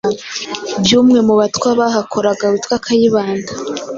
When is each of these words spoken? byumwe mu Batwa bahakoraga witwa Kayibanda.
byumwe 0.83 1.19
mu 1.27 1.33
Batwa 1.39 1.69
bahakoraga 1.79 2.43
witwa 2.51 2.75
Kayibanda. 2.85 3.51